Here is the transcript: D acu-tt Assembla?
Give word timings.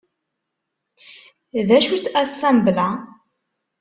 D 1.67 1.69
acu-tt 1.77 2.13
Assembla? 2.21 2.87